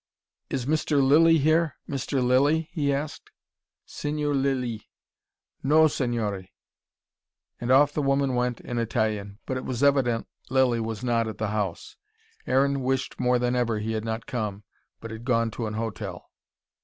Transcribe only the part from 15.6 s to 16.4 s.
an hotel.